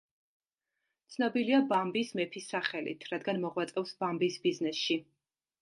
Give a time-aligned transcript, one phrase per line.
[1.15, 5.03] ცნობილია „ბამბის მეფის“ სახელით, რადგან მოღვაწეობს ბამბის ბიზნესში.